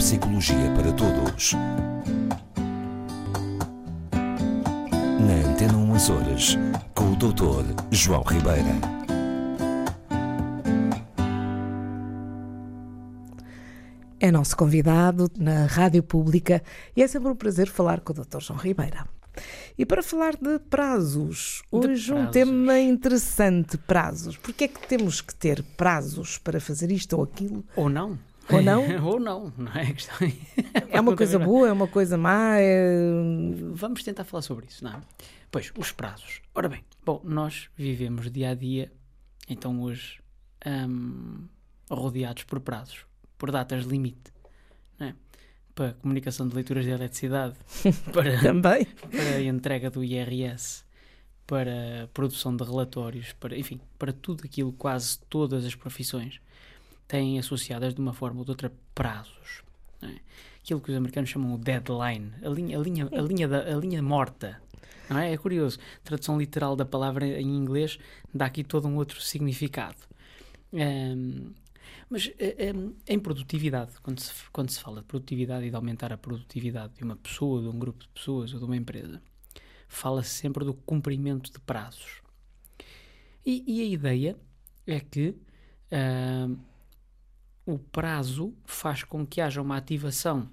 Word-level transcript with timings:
Psicologia 0.00 0.56
para 0.74 0.90
Todos. 0.94 1.52
Na 5.20 5.50
Antena 5.50 5.76
1 5.76 5.92
Horas, 5.92 6.56
com 6.94 7.12
o 7.12 7.16
Dr. 7.16 7.74
João 7.90 8.22
Ribeira. 8.22 8.64
É 14.18 14.32
nosso 14.32 14.56
convidado 14.56 15.30
na 15.38 15.66
Rádio 15.66 16.02
Pública 16.02 16.62
e 16.96 17.02
é 17.02 17.06
sempre 17.06 17.28
um 17.28 17.36
prazer 17.36 17.68
falar 17.68 18.00
com 18.00 18.14
o 18.14 18.16
Dr. 18.16 18.40
João 18.40 18.58
Ribeira. 18.58 19.06
E 19.76 19.84
para 19.84 20.02
falar 20.02 20.34
de 20.34 20.58
prazos, 20.70 21.62
hoje 21.70 22.10
um 22.10 22.16
prazos. 22.16 22.32
tema 22.32 22.78
interessante, 22.78 23.76
prazos. 23.76 24.38
Porquê 24.38 24.64
é 24.64 24.68
que 24.68 24.88
temos 24.88 25.20
que 25.20 25.34
ter 25.34 25.62
prazos 25.76 26.38
para 26.38 26.58
fazer 26.58 26.90
isto 26.90 27.18
ou 27.18 27.24
aquilo? 27.24 27.62
Ou 27.76 27.90
não. 27.90 28.18
Ou 28.52 28.62
não? 28.62 29.06
Ou 29.06 29.20
não, 29.20 29.52
não 29.56 29.72
é? 29.72 29.82
A 29.82 29.92
questão 29.92 30.16
É 30.90 31.00
uma 31.00 31.16
coisa 31.16 31.38
boa, 31.38 31.68
é 31.68 31.72
uma 31.72 31.88
coisa 31.88 32.16
má? 32.16 32.58
É... 32.58 32.92
Vamos 33.72 34.02
tentar 34.02 34.24
falar 34.24 34.42
sobre 34.42 34.66
isso, 34.66 34.84
não 34.84 34.92
é? 34.92 35.00
Pois, 35.50 35.72
os 35.76 35.92
prazos. 35.92 36.40
Ora 36.54 36.68
bem, 36.68 36.84
bom, 37.04 37.20
nós 37.24 37.68
vivemos 37.76 38.30
dia 38.30 38.50
a 38.50 38.54
dia, 38.54 38.92
então 39.48 39.80
hoje, 39.82 40.20
hum, 40.66 41.46
rodeados 41.90 42.44
por 42.44 42.60
prazos, 42.60 43.04
por 43.36 43.50
datas 43.50 43.84
limite, 43.84 44.32
não 44.98 45.08
é? 45.08 45.14
Para 45.74 45.94
comunicação 45.94 46.46
de 46.46 46.54
leituras 46.54 46.84
de 46.84 46.90
eletricidade, 46.90 47.56
para, 48.12 48.40
Também? 48.40 48.84
para 48.84 49.36
a 49.36 49.42
entrega 49.42 49.90
do 49.90 50.04
IRS, 50.04 50.84
para 51.46 52.08
produção 52.14 52.54
de 52.54 52.62
relatórios, 52.62 53.32
para, 53.32 53.58
enfim, 53.58 53.80
para 53.98 54.12
tudo 54.12 54.44
aquilo, 54.44 54.72
quase 54.72 55.18
todas 55.28 55.64
as 55.64 55.74
profissões 55.74 56.40
têm 57.10 57.40
associadas 57.40 57.92
de 57.92 58.00
uma 58.00 58.12
forma 58.12 58.38
ou 58.38 58.44
de 58.44 58.52
outra 58.52 58.72
prazos. 58.94 59.64
é? 60.00 60.14
Aquilo 60.62 60.80
que 60.80 60.92
os 60.92 60.96
americanos 60.96 61.28
chamam 61.28 61.54
o 61.54 61.58
deadline, 61.58 62.32
a 62.44 62.48
linha, 62.48 62.78
a 62.78 62.80
linha, 62.80 63.08
a 63.10 63.20
linha, 63.20 63.48
da, 63.48 63.62
a 63.62 63.76
linha 63.76 64.00
morta. 64.00 64.62
Não 65.08 65.18
é? 65.18 65.32
é 65.32 65.36
curioso. 65.36 65.78
Tradução 66.04 66.38
literal 66.38 66.76
da 66.76 66.84
palavra 66.84 67.26
em 67.26 67.56
inglês 67.56 67.98
dá 68.32 68.46
aqui 68.46 68.62
todo 68.62 68.86
um 68.86 68.94
outro 68.94 69.20
significado. 69.20 69.96
Ahm, 70.72 71.52
mas 72.08 72.30
eh, 72.38 72.72
em- 73.08 73.18
produtividade, 73.18 73.92
quando 74.02 74.20
se, 74.20 74.32
quando 74.52 74.70
se 74.70 74.80
fala 74.80 75.00
de 75.00 75.06
produtividade 75.06 75.66
e 75.66 75.70
de 75.70 75.74
aumentar 75.76 76.12
a 76.12 76.16
produtividade 76.18 76.94
de 76.94 77.02
uma 77.02 77.16
pessoa, 77.16 77.60
de 77.60 77.68
um 77.68 77.78
grupo 77.78 78.00
de 78.04 78.08
pessoas 78.08 78.52
ou 78.52 78.60
de 78.60 78.64
uma 78.66 78.76
empresa, 78.76 79.20
fala-se 79.88 80.30
sempre 80.30 80.64
do 80.64 80.74
cumprimento 80.74 81.52
de 81.52 81.58
prazos. 81.58 82.22
E, 83.44 83.64
e 83.66 83.80
a 83.80 83.84
ideia 83.86 84.36
é 84.86 85.00
que 85.00 85.34
o 87.72 87.78
prazo 87.78 88.54
faz 88.64 89.04
com 89.04 89.26
que 89.26 89.40
haja 89.40 89.60
uma 89.60 89.76
ativação 89.76 90.48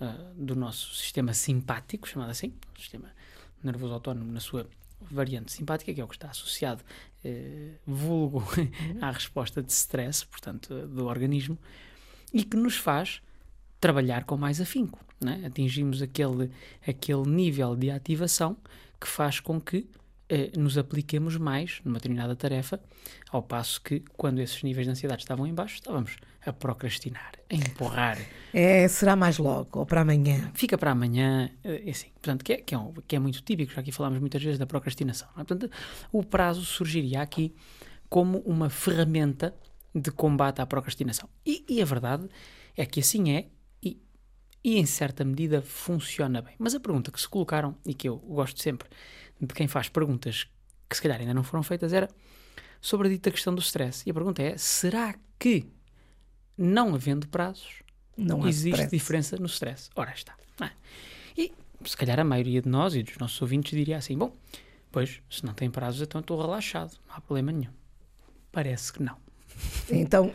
ah, 0.00 0.32
do 0.36 0.54
nosso 0.54 0.94
sistema 0.94 1.34
simpático, 1.34 2.08
chamado 2.08 2.30
assim, 2.30 2.52
sistema 2.78 3.10
nervoso 3.62 3.94
autónomo 3.94 4.30
na 4.30 4.40
sua 4.40 4.68
variante 5.00 5.52
simpática, 5.52 5.92
que 5.92 6.00
é 6.00 6.04
o 6.04 6.08
que 6.08 6.14
está 6.14 6.30
associado, 6.30 6.82
eh, 7.24 7.74
vulgo, 7.86 8.44
à 9.00 9.10
resposta 9.10 9.62
de 9.62 9.72
stress, 9.72 10.24
portanto, 10.24 10.72
eh, 10.74 10.86
do 10.86 11.06
organismo, 11.06 11.58
e 12.32 12.44
que 12.44 12.56
nos 12.56 12.76
faz 12.76 13.20
trabalhar 13.80 14.24
com 14.24 14.36
mais 14.36 14.60
afinco. 14.60 15.04
é? 15.24 15.46
Atingimos 15.46 16.02
aquele, 16.02 16.50
aquele 16.86 17.28
nível 17.28 17.74
de 17.76 17.90
ativação 17.90 18.56
que 19.00 19.06
faz 19.06 19.40
com 19.40 19.60
que 19.60 19.88
nos 20.56 20.76
apliquemos 20.76 21.36
mais 21.36 21.80
numa 21.84 21.94
determinada 21.98 22.36
tarefa, 22.36 22.80
ao 23.30 23.42
passo 23.42 23.80
que, 23.80 24.00
quando 24.16 24.40
esses 24.40 24.62
níveis 24.62 24.86
de 24.86 24.90
ansiedade 24.92 25.22
estavam 25.22 25.46
em 25.46 25.54
baixo, 25.54 25.76
estávamos 25.76 26.16
a 26.44 26.52
procrastinar, 26.52 27.32
a 27.50 27.54
empurrar. 27.54 28.18
É, 28.52 28.86
será 28.88 29.16
mais 29.16 29.38
logo 29.38 29.78
ou 29.80 29.86
para 29.86 30.02
amanhã? 30.02 30.50
Fica 30.54 30.76
para 30.78 30.90
amanhã, 30.92 31.50
eh, 31.64 31.90
assim, 31.90 32.08
portanto, 32.14 32.44
que 32.44 32.52
é, 32.52 32.56
que, 32.58 32.74
é 32.74 32.78
um- 32.78 32.92
que 33.06 33.16
é 33.16 33.18
muito 33.18 33.40
típico, 33.42 33.72
já 33.72 33.80
aqui 33.80 33.90
falámos 33.92 34.18
muitas 34.18 34.42
vezes 34.42 34.58
da 34.58 34.66
procrastinação. 34.66 35.28
é? 35.32 35.44
Portanto, 35.44 35.70
o 36.12 36.22
prazo 36.22 36.64
surgiria 36.64 37.20
aqui 37.22 37.54
como 38.08 38.38
uma 38.40 38.70
ferramenta 38.70 39.54
de 39.94 40.10
combate 40.10 40.60
à 40.60 40.66
procrastinação. 40.66 41.28
E, 41.44 41.64
e 41.68 41.82
a 41.82 41.84
verdade 41.84 42.28
é 42.76 42.86
que 42.86 43.00
assim 43.00 43.30
é 43.32 43.46
e, 44.62 44.78
em 44.78 44.86
certa 44.86 45.24
medida, 45.24 45.62
funciona 45.62 46.42
bem. 46.42 46.54
Mas 46.58 46.74
a 46.74 46.80
pergunta 46.80 47.10
que 47.10 47.20
se 47.20 47.28
colocaram, 47.28 47.76
e 47.86 47.94
que 47.94 48.08
eu 48.08 48.16
gosto 48.16 48.60
sempre 48.62 48.88
de 49.40 49.54
quem 49.54 49.68
faz 49.68 49.88
perguntas 49.88 50.48
que 50.88 50.96
se 50.96 51.02
calhar 51.02 51.20
ainda 51.20 51.34
não 51.34 51.44
foram 51.44 51.62
feitas, 51.62 51.92
era 51.92 52.08
sobre 52.80 53.08
a 53.08 53.10
dita 53.10 53.30
questão 53.30 53.54
do 53.54 53.60
stress. 53.60 54.02
E 54.06 54.10
a 54.10 54.14
pergunta 54.14 54.42
é: 54.42 54.56
será 54.56 55.14
que, 55.38 55.66
não 56.56 56.94
havendo 56.94 57.28
prazos, 57.28 57.82
Não 58.16 58.46
existe 58.48 58.70
stress. 58.70 58.90
diferença 58.90 59.36
no 59.36 59.46
stress. 59.46 59.90
Ora 59.94 60.12
está. 60.12 60.34
é? 60.62 60.70
E 61.36 61.52
se 61.84 61.96
calhar 61.96 62.18
a 62.18 62.24
maioria 62.24 62.60
de 62.60 62.68
nós 62.68 62.94
e 62.94 63.02
dos 63.02 63.16
nossos 63.18 63.40
ouvintes 63.40 63.70
diria 63.76 63.96
assim: 63.98 64.18
bom, 64.18 64.32
pois, 64.90 65.20
se 65.30 65.44
não 65.46 65.54
tem 65.54 65.70
prazos, 65.70 66.02
então 66.02 66.20
estou 66.20 66.40
relaxado, 66.40 66.98
não 67.06 67.14
há 67.16 67.20
problema 67.20 67.52
nenhum. 67.52 67.72
Parece 68.50 68.92
que 68.92 69.02
não. 69.02 69.16
Então, 69.90 70.32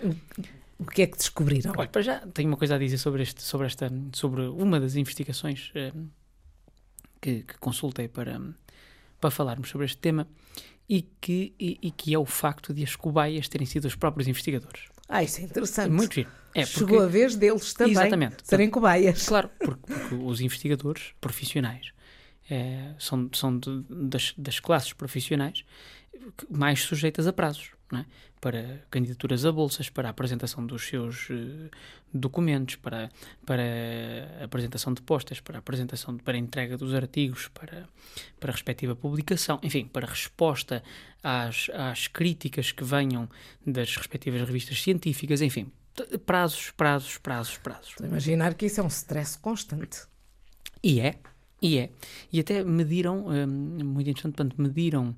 o- 0.79 0.85
que 0.85 1.01
é 1.03 1.07
que 1.07 1.17
descobriram? 1.17 1.73
Olha, 1.78 1.88
para 1.89 2.01
já 2.01 2.19
tenho 2.28 2.50
uma 2.50 2.57
coisa 2.57 2.75
a 2.75 2.78
dizer 2.78 2.97
sobre, 2.97 3.23
este, 3.23 3.41
sobre, 3.41 3.67
esta, 3.67 3.91
sobre 4.13 4.41
uma 4.44 4.79
das 4.79 4.95
investigações 4.95 5.72
eh, 5.75 5.91
que, 7.22 7.44
que 7.44 7.57
consultei 7.59 8.07
para, 8.07 8.39
para 9.19 9.31
falarmos 9.31 9.69
sobre 9.69 9.85
este 9.85 9.97
tema 9.97 10.28
e 10.89 11.01
que, 11.22 11.53
e, 11.59 11.79
e 11.81 11.91
que 11.91 12.13
é 12.13 12.19
o 12.19 12.25
facto 12.25 12.73
de 12.73 12.83
as 12.83 12.95
cobaias 12.95 13.47
terem 13.47 13.66
sido 13.66 13.85
os 13.85 13.95
próprios 13.95 14.28
investigadores. 14.28 14.83
Ah, 15.07 15.23
isso 15.23 15.39
é 15.41 15.44
interessante. 15.44 15.91
Muito 15.91 16.13
giro. 16.16 16.29
É, 16.56 16.66
Chegou 16.66 16.88
porque- 16.89 17.03
a 17.03 17.07
vez 17.07 17.35
deles 17.35 17.73
também 17.73 17.94
Exatamente. 17.94 18.38
serem 18.44 18.69
cobaias. 18.69 19.25
Claro, 19.25 19.50
porque, 19.59 19.94
porque 19.94 20.16
os 20.16 20.39
investigadores 20.41 21.13
profissionais 21.19 21.91
eh, 22.50 22.94
são, 23.00 23.29
são 23.33 23.57
de- 23.57 23.83
das, 23.89 24.33
das 24.38 24.59
classes 24.59 24.94
profissionais 24.94 25.63
mais 26.50 26.81
sujeitas 26.81 27.28
a 27.28 27.34
prazos, 27.34 27.72
é? 27.94 28.06
para 28.41 28.84
candidaturas 28.91 29.45
a 29.45 29.51
bolsas, 29.51 29.89
para 29.89 30.09
a 30.09 30.11
apresentação 30.11 30.66
dos 30.66 30.85
seus 30.85 31.28
eh, 31.29 31.69
documentos, 32.13 32.75
para, 32.75 33.09
para 33.45 33.63
a 34.41 34.44
apresentação 34.44 34.94
de 34.94 35.01
postas, 35.01 35.39
para 35.39 35.57
a 35.57 35.59
apresentação, 35.59 36.16
de- 36.16 36.22
para 36.23 36.35
a 36.35 36.38
entrega 36.38 36.78
dos 36.78 36.94
artigos, 36.94 37.47
para, 37.47 37.88
para 38.41 38.51
a 38.51 38.53
respectiva 38.53 38.95
publicação, 38.95 39.59
enfim, 39.63 39.85
para 39.85 40.06
resposta 40.06 40.83
às, 41.23 41.69
às 41.73 42.07
críticas 42.07 42.72
que 42.73 42.83
venham 42.83 43.29
das 43.66 43.95
respectivas 43.95 44.41
revistas 44.41 44.81
científicas, 44.81 45.41
enfim, 45.41 45.72
prazos, 46.25 46.72
prazos, 46.72 47.17
prazos, 47.17 47.57
prazos. 47.57 47.89
Estou 47.91 48.06
a 48.06 48.09
imaginar 48.09 48.56
que 48.56 48.66
isso 48.66 48.81
é 48.81 48.83
um 48.83 48.88
stress 48.88 49.38
constante. 49.39 50.01
E 50.83 51.00
é, 51.00 51.17
e 51.62 51.78
é. 51.78 51.89
E 52.29 52.41
até 52.41 52.62
mediram, 52.62 53.25
hum, 53.28 53.47
muito 53.85 54.09
interessante, 54.09 54.35
portanto, 54.35 54.62
mediram 54.62 55.16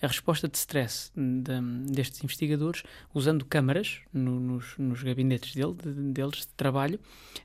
a 0.00 0.06
resposta 0.06 0.48
de 0.48 0.56
stress 0.56 1.10
de- 1.16 1.92
destes 1.92 2.22
investigadores 2.22 2.82
usando 3.12 3.44
câmaras 3.44 4.00
no- 4.12 4.38
nos, 4.40 4.76
nos 4.78 5.02
gabinetes 5.02 5.54
dele, 5.54 5.74
de- 5.74 6.12
deles 6.12 6.40
de 6.40 6.48
trabalho 6.56 6.98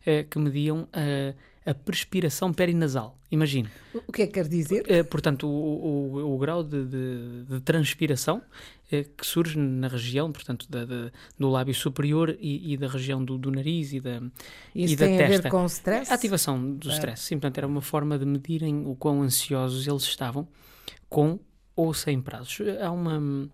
eh, 0.06 0.24
que 0.24 0.38
mediam 0.38 0.88
a, 0.94 1.34
a 1.69 1.74
perspiração 1.74 2.52
perinasal. 2.53 3.18
Imagine. 3.31 3.69
O 4.08 4.12
que 4.12 4.22
é 4.24 4.28
que 4.28 4.34
quer 4.34 4.47
dizer? 4.47 4.84
Eh, 4.88 5.02
portanto, 5.03 5.47
o, 5.47 6.16
o- 6.19 6.36
o 6.36 6.38
grau 6.38 6.64
de, 6.64 6.84
de- 6.86 7.44
de 7.50 7.59
transpiração 7.62 8.41
eh, 8.91 9.03
que 9.18 9.25
surge 9.25 9.58
na 9.58 9.88
região, 9.88 10.31
portanto, 10.31 10.68
da- 10.70 10.85
da- 10.85 11.09
do 11.40 11.50
lábio 11.50 11.74
superior 11.74 12.38
e, 12.40 12.74
e 12.74 12.78
da 12.78 12.88
região 12.88 13.24
do, 13.25 13.38
do 13.38 13.50
nariz 13.50 13.94
e 13.94 14.00
da, 14.00 14.22
Isso 14.75 14.94
e 14.94 14.96
da 14.97 15.06
tem 15.06 15.24
a 15.24 15.28
ver 15.28 15.50
com 15.50 15.66
stress? 15.66 16.12
A 16.12 16.16
ativação 16.16 16.75
do 16.75 16.90
Ah. 16.90 16.94
stress, 16.94 17.24
sim, 17.24 17.35
portanto, 17.40 17.58
era 17.58 17.66
uma 17.68 17.81
forma 17.81 18.20
de 18.20 18.25
medirem 18.25 18.85
o 18.85 18.96
quão 18.96 19.24
ansiosos 19.24 19.88
eles 19.88 20.03
estavam 20.03 20.47
com 21.09 21.40
ou 21.75 21.94
sem 21.94 22.22
prazos. 22.22 22.59
Há 22.81 22.91
uma, 22.91 23.49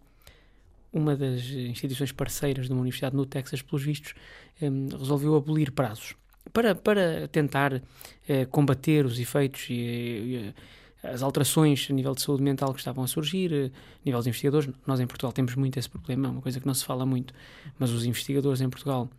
uma 0.91 1.15
das 1.15 1.43
instituições 1.45 2.11
parceiras 2.11 2.67
de 2.67 2.73
uma 2.73 2.81
universidade 2.81 3.15
no 3.15 3.25
Texas, 3.25 3.61
pelos 3.61 3.83
vistos, 3.83 4.13
hum, 4.61 4.87
resolveu 4.91 5.35
abolir 5.35 5.71
prazos 5.71 6.15
para, 6.51 6.75
para 6.75 7.27
tentar 7.27 7.81
eh, 8.27 8.45
combater 8.45 9.05
os 9.05 9.19
efeitos 9.19 9.67
e, 9.69 9.73
e, 9.73 10.53
as 11.01 11.21
alterações 11.21 11.87
a 11.89 11.93
nível 11.93 12.13
de 12.13 12.21
saúde 12.21 12.43
mental 12.43 12.73
que 12.73 12.79
estavam 12.79 13.03
a 13.03 13.07
surgir, 13.07 13.53
eh, 13.53 13.65
a 13.65 14.05
nível 14.05 14.19
dos 14.19 14.27
investigadores. 14.27 14.69
Nós 14.85 14.99
em 14.99 15.07
Portugal 15.07 15.31
temos 15.31 15.55
muito 15.55 15.77
esse 15.77 15.89
problema, 15.89 16.27
é 16.27 16.31
uma 16.31 16.41
coisa 16.41 16.59
que 16.59 16.67
não 16.67 16.73
se 16.73 16.83
fala 16.83 17.05
muito, 17.05 17.33
mas 17.77 17.91
os 17.91 18.05
investigadores 18.05 18.61
em 18.61 18.69
Portugal 18.69 19.09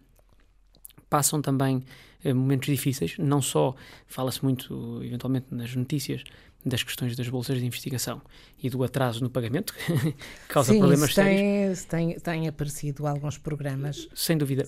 passam 1.08 1.40
também 1.40 1.82
eh, 2.24 2.34
momentos 2.34 2.66
difíceis, 2.66 3.16
não 3.18 3.40
só 3.40 3.74
fala-se 4.06 4.42
muito, 4.42 5.00
eventualmente, 5.02 5.46
nas 5.50 5.74
notícias 5.74 6.22
das 6.64 6.82
questões 6.82 7.16
das 7.16 7.28
bolsas 7.28 7.58
de 7.58 7.64
investigação 7.66 8.20
e 8.62 8.68
do 8.68 8.82
atraso 8.84 9.22
no 9.22 9.30
pagamento, 9.30 9.72
que 9.88 10.14
causa 10.48 10.72
Sim, 10.72 10.78
problemas 10.78 11.14
sérios. 11.14 11.84
tem, 11.84 12.18
tem, 12.18 12.48
aparecido 12.48 13.06
alguns 13.06 13.38
programas. 13.38 14.08
Sem 14.14 14.36
dúvida. 14.36 14.64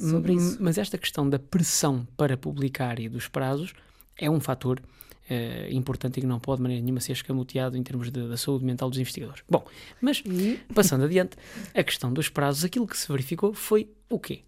Mas 0.58 0.78
esta 0.78 0.96
questão 0.96 1.28
da 1.28 1.38
pressão 1.38 2.06
para 2.16 2.36
publicar 2.36 2.98
e 2.98 3.08
dos 3.08 3.28
prazos 3.28 3.74
é 4.16 4.30
um 4.30 4.40
fator 4.40 4.80
eh, 5.28 5.68
importante 5.70 6.18
e 6.18 6.20
que 6.20 6.26
não 6.26 6.40
pode 6.40 6.58
de 6.58 6.62
maneira 6.62 6.82
nenhuma 6.82 7.00
ser 7.00 7.12
escamoteado 7.12 7.76
em 7.76 7.82
termos 7.82 8.10
de- 8.10 8.28
da 8.28 8.36
saúde 8.36 8.64
mental 8.64 8.88
dos 8.90 8.98
investigadores. 8.98 9.42
Bom, 9.48 9.64
mas 10.00 10.22
passando 10.74 11.04
adiante, 11.04 11.36
a 11.74 11.82
questão 11.84 12.12
dos 12.12 12.28
prazos, 12.28 12.64
aquilo 12.64 12.86
que 12.86 12.96
se 12.96 13.06
verificou 13.08 13.52
foi 13.54 13.90
o 14.08 14.18
quê? 14.18 14.42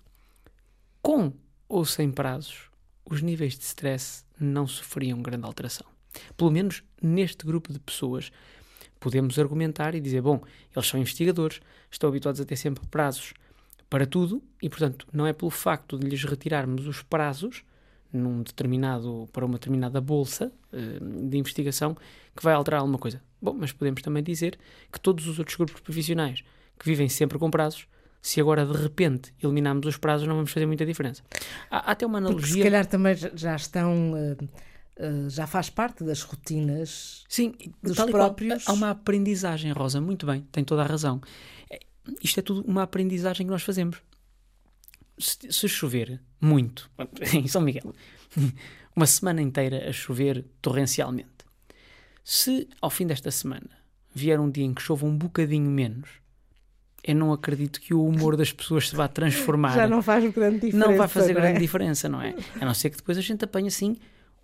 Com 1.03 1.33
ou 1.69 1.85
sem 1.85 2.11
prazos, 2.11 2.71
os 3.05 3.21
níveis 3.23 3.57
de 3.59 3.65
stress 3.65 4.25
não 4.41 4.67
sofriam 4.67 5.21
grande 5.23 5.45
alteração. 5.47 5.87
Pelo 6.37 6.51
menos 6.51 6.83
neste 7.03 7.45
grupo 7.45 7.73
de 7.73 7.79
pessoas, 7.79 8.31
podemos 9.01 9.39
argumentar 9.39 9.95
e 9.95 10.01
dizer: 10.01 10.23
bom, 10.23 10.41
eles 10.75 10.89
são 10.89 10.99
investigadores, 10.99 11.61
estão 11.91 12.09
habituados 12.09 12.41
a 12.41 12.45
ter 12.45 12.57
sempre 12.57 12.87
prazos 12.87 13.35
para 13.91 14.07
tudo 14.07 14.43
e, 14.63 14.69
portanto, 14.69 15.07
não 15.13 15.27
é 15.27 15.33
pelo 15.33 15.51
facto 15.51 15.99
de 15.99 16.07
lhes 16.07 16.25
retirarmos 16.25 16.87
os 16.87 17.03
prazos 17.03 17.63
num 18.13 18.43
determinado, 18.43 19.29
para 19.33 19.45
uma 19.45 19.55
determinada 19.55 20.01
bolsa 20.01 20.53
uh, 20.73 21.29
de 21.29 21.37
investigação 21.37 21.97
que 22.35 22.43
vai 22.43 22.55
alterar 22.55 22.81
alguma 22.81 22.99
coisa. 22.99 23.21
Bom, 23.43 23.55
mas 23.59 23.73
podemos 23.73 24.01
também 24.03 24.23
dizer 24.23 24.59
que 24.91 25.01
todos 25.01 25.27
os 25.27 25.39
outros 25.39 25.57
grupos 25.57 25.81
profissionais 25.81 26.43
que 26.79 26.87
vivem 26.87 27.09
sempre 27.09 27.39
com 27.39 27.51
prazos, 27.51 27.87
se 28.23 28.41
agora 28.41 28.65
de 28.65 28.73
repente 28.73 29.35
eliminarmos 29.43 29.87
os 29.87 29.97
prazos, 29.97 30.27
não 30.27 30.37
vamos 30.37 30.51
fazer 30.51 30.65
muita 30.67 30.87
diferença. 30.87 31.23
Há, 31.71 31.79
há 31.79 31.93
até 31.93 32.07
uma 32.07 32.19
analogia. 32.19 32.41
Porque 32.41 32.59
se 32.59 32.63
calhar 32.63 32.87
também 32.87 33.15
já 33.35 33.55
estão. 33.57 34.13
Uh, 34.13 34.49
uh, 34.99 35.29
já 35.31 35.47
faz 35.47 35.71
parte 35.71 36.05
das 36.05 36.23
rotinas 36.23 37.25
Sim, 37.29 37.55
dos 37.83 37.97
próprios. 37.97 38.69
Há 38.69 38.73
uma 38.73 38.91
aprendizagem, 38.91 39.73
Rosa, 39.73 40.01
muito 40.01 40.27
bem, 40.27 40.47
tem 40.53 40.65
toda 40.65 40.83
a 40.83 40.87
razão. 40.87 41.21
É, 41.71 41.81
isto 42.23 42.41
é 42.41 42.43
tudo 42.43 42.63
uma 42.67 42.83
aprendizagem 42.83 43.47
que 43.47 43.51
nós 43.53 43.63
fazemos 43.63 44.03
se, 45.19 45.53
se 45.53 45.69
chover 45.69 46.21
muito, 46.41 46.91
em 47.33 47.47
São 47.47 47.63
Miguel, 47.63 47.95
uma 48.95 49.07
semana 49.07 49.43
inteira 49.43 49.89
a 49.89 49.93
chover 49.93 50.45
torrencialmente, 50.61 51.29
se 52.23 52.69
ao 52.81 52.91
fim 52.91 53.07
desta 53.07 53.31
semana 53.31 53.71
vier 54.15 54.39
um 54.41 54.51
dia 54.51 54.65
em 54.65 54.73
que 54.73 54.83
chova 54.83 55.07
um 55.07 55.17
bocadinho 55.17 55.71
menos, 55.71 56.09
eu 57.03 57.15
não 57.15 57.33
acredito 57.33 57.81
que 57.81 57.93
o 57.93 58.07
humor 58.07 58.37
das 58.37 58.51
pessoas 58.53 58.89
se 58.89 58.97
vá 58.97 59.07
transformar. 59.09 59.75
Já 59.75 59.87
não 59.87 60.03
faz 60.03 60.33
grande 60.33 60.61
diferença. 60.61 60.89
Não 60.89 60.97
vai 60.97 61.09
fazer 61.09 61.35
não 61.35 61.41
grande 61.41 61.57
é? 61.59 61.61
diferença, 61.61 62.09
não 62.09 62.23
é? 62.23 62.35
A 62.61 62.65
não 62.65 62.73
ser 62.73 62.91
que 62.91 62.97
depois 62.97 63.19
a 63.19 63.21
gente 63.21 63.45
apanhe 63.45 63.69
assim 63.69 63.97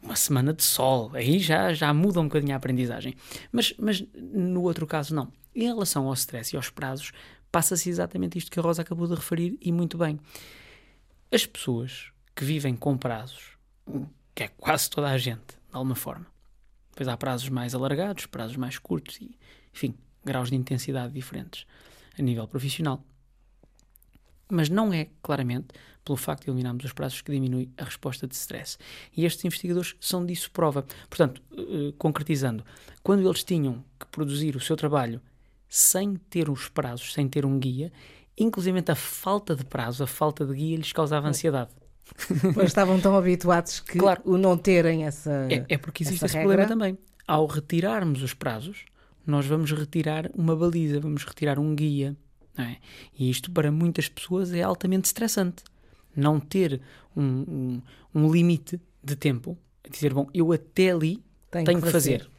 uma 0.02 0.16
semana 0.16 0.52
de 0.52 0.62
sol. 0.62 1.10
Aí 1.14 1.38
já, 1.38 1.72
já 1.72 1.92
muda 1.92 2.20
um 2.20 2.24
bocadinho 2.24 2.54
a 2.54 2.56
aprendizagem. 2.56 3.14
Mas, 3.52 3.74
mas 3.78 4.04
no 4.14 4.62
outro 4.62 4.86
caso, 4.86 5.14
não. 5.14 5.32
Em 5.54 5.64
relação 5.64 6.06
ao 6.06 6.14
stress 6.14 6.54
e 6.54 6.56
aos 6.56 6.70
prazos, 6.70 7.12
passa-se 7.50 7.88
exatamente 7.88 8.38
isto 8.38 8.50
que 8.50 8.58
a 8.58 8.62
Rosa 8.62 8.82
acabou 8.82 9.06
de 9.06 9.14
referir 9.14 9.58
e 9.60 9.72
muito 9.72 9.98
bem. 9.98 10.18
As 11.30 11.44
pessoas 11.46 12.12
que 12.34 12.44
vivem 12.44 12.76
com 12.76 12.96
prazos, 12.96 13.58
que 14.34 14.44
é 14.44 14.48
quase 14.48 14.88
toda 14.88 15.08
a 15.08 15.18
gente, 15.18 15.48
de 15.48 15.56
alguma 15.72 15.94
forma, 15.94 16.26
depois 16.90 17.08
há 17.08 17.16
prazos 17.16 17.48
mais 17.48 17.74
alargados, 17.74 18.26
prazos 18.26 18.56
mais 18.56 18.78
curtos 18.78 19.18
e, 19.20 19.38
enfim, 19.72 19.94
graus 20.24 20.50
de 20.50 20.56
intensidade 20.56 21.12
diferentes 21.12 21.66
a 22.18 22.22
nível 22.22 22.46
profissional. 22.46 23.04
Mas 24.50 24.68
não 24.68 24.92
é, 24.92 25.08
claramente, 25.22 25.68
pelo 26.04 26.16
facto 26.16 26.44
de 26.44 26.50
eliminarmos 26.50 26.84
os 26.84 26.92
prazos 26.92 27.20
que 27.20 27.30
diminui 27.30 27.68
a 27.76 27.84
resposta 27.84 28.26
de 28.26 28.34
stress. 28.34 28.78
E 29.16 29.24
estes 29.24 29.44
investigadores 29.44 29.94
são 30.00 30.24
disso 30.24 30.50
prova. 30.50 30.84
Portanto, 31.08 31.42
uh, 31.52 31.92
concretizando, 31.98 32.64
quando 33.02 33.26
eles 33.26 33.44
tinham 33.44 33.84
que 33.98 34.06
produzir 34.06 34.56
o 34.56 34.60
seu 34.60 34.76
trabalho 34.76 35.20
sem 35.68 36.16
ter 36.16 36.50
os 36.50 36.68
prazos, 36.68 37.12
sem 37.12 37.28
ter 37.28 37.46
um 37.46 37.58
guia, 37.58 37.92
inclusive 38.36 38.82
a 38.88 38.94
falta 38.94 39.54
de 39.54 39.64
prazo, 39.64 40.02
a 40.02 40.06
falta 40.06 40.44
de 40.44 40.54
guia 40.54 40.76
lhes 40.76 40.92
causava 40.92 41.28
ansiedade. 41.28 41.70
Pois 42.54 42.68
estavam 42.68 43.00
tão 43.00 43.16
habituados 43.16 43.78
que 43.80 43.98
claro, 43.98 44.20
o 44.24 44.36
não 44.36 44.56
terem 44.56 45.04
essa. 45.04 45.46
É, 45.48 45.64
é 45.68 45.78
porque 45.78 46.02
existe 46.02 46.24
esse 46.24 46.34
regra. 46.34 46.48
problema 46.48 46.68
também. 46.68 46.98
Ao 47.26 47.46
retirarmos 47.46 48.22
os 48.22 48.34
prazos, 48.34 48.84
nós 49.24 49.46
vamos 49.46 49.70
retirar 49.70 50.28
uma 50.34 50.56
baliza, 50.56 50.98
vamos 50.98 51.24
retirar 51.24 51.58
um 51.58 51.74
guia. 51.74 52.16
É? 52.58 52.76
E 53.16 53.30
isto 53.30 53.50
para 53.50 53.70
muitas 53.70 54.08
pessoas 54.08 54.52
é 54.52 54.62
altamente 54.62 55.06
estressante. 55.06 55.62
Não 56.14 56.40
ter 56.40 56.80
um, 57.16 57.22
um, 57.22 57.82
um 58.14 58.32
limite 58.32 58.80
de 59.02 59.16
tempo, 59.16 59.56
dizer, 59.90 60.12
bom, 60.12 60.28
eu 60.34 60.52
até 60.52 60.90
ali 60.90 61.22
tenho, 61.50 61.64
tenho 61.64 61.82
que 61.82 61.90
fazer. 61.90 62.20
fazer. 62.20 62.30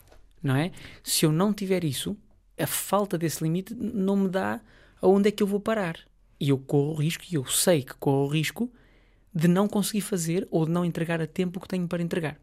Não 0.41 0.55
é? 0.55 0.71
Se 1.03 1.25
eu 1.25 1.31
não 1.31 1.53
tiver 1.53 1.83
isso, 1.83 2.17
a 2.57 2.67
falta 2.67 3.17
desse 3.17 3.43
limite 3.43 3.73
não 3.75 4.15
me 4.15 4.29
dá 4.29 4.61
aonde 5.01 5.29
é 5.29 5.31
que 5.31 5.43
eu 5.43 5.47
vou 5.47 5.59
parar. 5.59 5.97
E 6.39 6.49
eu 6.49 6.57
corro 6.57 6.93
o 6.93 6.95
risco, 6.95 7.23
e 7.29 7.35
eu 7.35 7.45
sei 7.45 7.83
que 7.83 7.93
corro 7.95 8.25
o 8.25 8.27
risco, 8.27 8.71
de 9.33 9.47
não 9.47 9.67
conseguir 9.67 10.01
fazer 10.01 10.47
ou 10.51 10.65
de 10.65 10.71
não 10.71 10.83
entregar 10.83 11.21
a 11.21 11.27
tempo 11.27 11.57
o 11.59 11.61
que 11.61 11.67
tenho 11.67 11.87
para 11.87 12.01
entregar. 12.01 12.37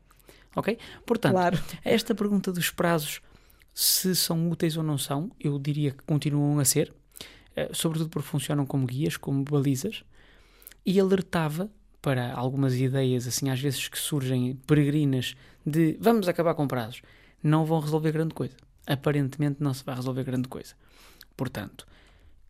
Ok? 0.57 0.79
Portanto, 1.05 1.33
claro. 1.33 1.59
esta 1.85 2.15
pergunta 2.15 2.53
dos 2.53 2.71
prazos, 2.71 3.21
se 3.75 4.15
são 4.15 4.51
úteis 4.51 4.77
ou 4.77 4.83
não 4.83 4.99
são, 4.99 5.31
eu 5.39 5.59
diria 5.59 5.91
que 5.91 6.03
continuam 6.05 6.59
a 6.59 6.65
ser, 6.65 6.93
eh, 7.55 7.71
sobretudo 7.73 8.11
porque 8.11 8.29
funcionam 8.29 8.65
como 8.65 8.87
guias, 8.87 9.17
como 9.17 9.45
balizas, 9.45 10.05
e 10.89 10.99
alertava 10.99 11.71
para 12.01 12.33
algumas 12.33 12.75
ideias, 12.75 13.27
assim, 13.27 13.51
às 13.51 13.61
vezes 13.61 13.89
que 13.89 13.99
surgem 13.99 14.57
peregrinas 14.67 15.37
de 15.67 15.99
vamos 16.01 16.27
acabar 16.27 16.55
com 16.55 16.67
prazos, 16.67 17.03
não 17.43 17.67
vão 17.67 17.79
resolver 17.79 18.11
grande 18.11 18.33
coisa. 18.33 18.57
Aparentemente 18.87 19.63
não 19.63 19.75
se 19.75 19.85
vai 19.85 19.95
resolver 19.95 20.25
grande 20.25 20.49
coisa. 20.49 20.75
Portanto, 21.37 21.87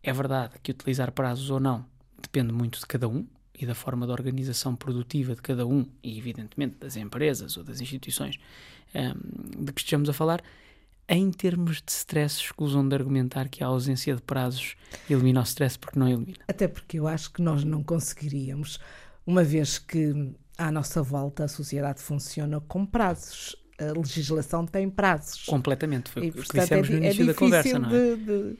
é 0.01 0.13
verdade 0.13 0.53
que 0.63 0.71
utilizar 0.71 1.11
prazos 1.11 1.49
ou 1.49 1.59
não 1.59 1.85
depende 2.21 2.53
muito 2.53 2.79
de 2.79 2.85
cada 2.85 3.09
um 3.09 3.27
e 3.53 3.65
da 3.65 3.75
forma 3.75 4.05
de 4.05 4.13
organização 4.13 4.73
produtiva 4.73 5.35
de 5.35 5.41
cada 5.41 5.67
um 5.67 5.85
e, 6.01 6.17
evidentemente, 6.17 6.77
das 6.79 6.95
empresas 6.95 7.57
ou 7.57 7.63
das 7.65 7.81
instituições 7.81 8.39
um, 8.95 9.65
de 9.65 9.73
que 9.73 9.81
estejamos 9.81 10.07
a 10.07 10.13
falar. 10.13 10.41
Em 11.11 11.31
termos 11.31 11.81
de 11.81 11.91
stress, 11.91 12.39
escusam 12.39 12.87
de 12.87 12.93
argumentar 12.93 13.49
que 13.49 13.63
a 13.63 13.67
ausência 13.67 14.15
de 14.15 14.21
prazos 14.21 14.75
elimina 15.09 15.39
o 15.39 15.43
stress 15.43 15.77
porque 15.77 15.97
não 15.97 16.07
elimina. 16.07 16.37
Até 16.47 16.67
porque 16.67 16.99
eu 16.99 17.07
acho 17.07 17.33
que 17.33 17.41
nós 17.41 17.63
não 17.63 17.81
conseguiríamos, 17.81 18.79
uma 19.25 19.43
vez 19.43 19.79
que 19.79 20.35
à 20.55 20.71
nossa 20.71 21.01
volta 21.01 21.45
a 21.45 21.47
sociedade 21.47 21.99
funciona 21.99 22.61
com 22.61 22.85
prazos. 22.85 23.55
A 23.79 23.97
legislação 23.97 24.67
tem 24.67 24.87
prazos. 24.87 25.45
Completamente. 25.45 26.11
Foi 26.11 26.29
o 26.29 26.33
que 26.33 26.59
dissemos 26.59 26.89
é, 26.89 26.91
no 26.91 26.97
início 26.97 27.23
é 27.23 27.25
da 27.25 27.33
conversa, 27.33 27.79
não 27.79 27.89
é? 27.89 27.91
De, 27.91 28.17
de 28.17 28.57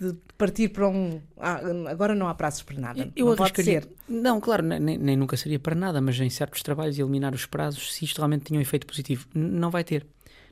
de 0.00 0.16
partir 0.36 0.68
para 0.68 0.88
um. 0.88 1.20
Ah, 1.36 1.60
agora 1.90 2.14
não 2.14 2.28
há 2.28 2.34
prazos 2.34 2.62
para 2.62 2.78
nada. 2.78 3.10
Eu 3.16 3.26
não 3.26 3.32
arriscaria. 3.32 3.82
Não, 4.08 4.40
claro, 4.40 4.62
nem, 4.62 4.96
nem, 4.96 5.16
nunca 5.16 5.36
seria 5.36 5.58
para 5.58 5.74
nada, 5.74 6.00
mas 6.00 6.18
em 6.20 6.30
certos 6.30 6.62
trabalhos 6.62 6.98
eliminar 6.98 7.34
os 7.34 7.44
prazos, 7.46 7.92
se 7.92 8.04
isto 8.04 8.18
realmente 8.18 8.44
tinha 8.44 8.58
um 8.58 8.62
efeito 8.62 8.86
positivo, 8.86 9.26
não 9.34 9.70
vai 9.70 9.82
ter. 9.82 10.06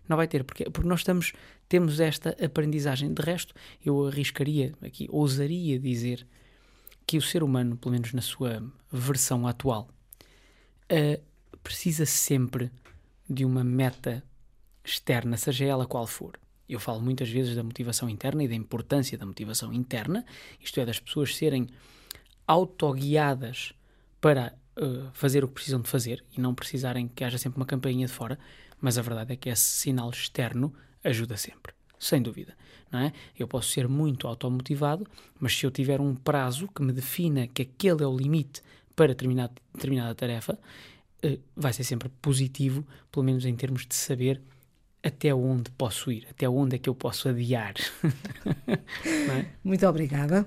Não 0.08 0.16
vai 0.16 0.28
ter, 0.28 0.44
porque, 0.44 0.64
porque 0.70 0.88
nós 0.88 1.00
estamos, 1.00 1.32
temos 1.68 2.00
esta 2.00 2.30
aprendizagem. 2.44 3.12
De 3.12 3.22
resto, 3.22 3.54
eu 3.84 4.06
arriscaria 4.06 4.72
aqui, 4.82 5.06
ousaria 5.10 5.78
dizer 5.78 6.26
que 7.06 7.16
o 7.16 7.22
ser 7.22 7.42
humano, 7.42 7.76
pelo 7.76 7.92
menos 7.92 8.12
na 8.12 8.20
sua 8.20 8.62
versão 8.90 9.46
atual, 9.46 9.88
uh, 10.90 11.22
precisa 11.62 12.04
sempre 12.04 12.70
de 13.28 13.44
uma 13.44 13.64
meta 13.64 14.22
externa, 14.84 15.36
seja 15.36 15.64
ela 15.64 15.86
qual 15.86 16.06
for. 16.06 16.38
Eu 16.68 16.80
falo 16.80 17.00
muitas 17.00 17.28
vezes 17.28 17.54
da 17.54 17.62
motivação 17.62 18.08
interna 18.08 18.42
e 18.42 18.48
da 18.48 18.54
importância 18.54 19.16
da 19.16 19.26
motivação 19.26 19.72
interna, 19.72 20.24
isto 20.60 20.80
é, 20.80 20.86
das 20.86 20.98
pessoas 20.98 21.36
serem 21.36 21.68
autoguiadas 22.46 23.72
para 24.20 24.54
uh, 24.76 25.08
fazer 25.12 25.44
o 25.44 25.48
que 25.48 25.54
precisam 25.54 25.80
de 25.80 25.88
fazer 25.88 26.24
e 26.36 26.40
não 26.40 26.54
precisarem 26.54 27.08
que 27.08 27.22
haja 27.24 27.38
sempre 27.38 27.58
uma 27.58 27.66
campainha 27.66 28.06
de 28.06 28.12
fora, 28.12 28.38
mas 28.80 28.98
a 28.98 29.02
verdade 29.02 29.32
é 29.32 29.36
que 29.36 29.48
esse 29.48 29.62
sinal 29.62 30.10
externo 30.10 30.72
ajuda 31.02 31.36
sempre, 31.36 31.72
sem 31.98 32.20
dúvida. 32.22 32.54
Não 32.90 33.00
é? 33.00 33.12
Eu 33.36 33.48
posso 33.48 33.70
ser 33.70 33.88
muito 33.88 34.28
automotivado, 34.28 35.06
mas 35.40 35.56
se 35.56 35.66
eu 35.66 35.70
tiver 35.70 36.00
um 36.00 36.14
prazo 36.14 36.68
que 36.68 36.82
me 36.82 36.92
defina 36.92 37.46
que 37.46 37.62
aquele 37.62 38.02
é 38.02 38.06
o 38.06 38.16
limite 38.16 38.62
para 38.94 39.08
determinada, 39.08 39.52
determinada 39.74 40.14
tarefa, 40.14 40.58
uh, 41.24 41.40
vai 41.54 41.72
ser 41.72 41.84
sempre 41.84 42.08
positivo, 42.22 42.86
pelo 43.10 43.24
menos 43.24 43.44
em 43.44 43.54
termos 43.54 43.86
de 43.86 43.94
saber 43.94 44.40
até 45.02 45.34
onde 45.34 45.70
posso 45.72 46.10
ir, 46.10 46.26
até 46.30 46.48
onde 46.48 46.76
é 46.76 46.78
que 46.78 46.88
eu 46.88 46.94
posso 46.94 47.28
adiar. 47.28 47.74
é? 49.06 49.46
Muito 49.62 49.86
obrigada. 49.86 50.46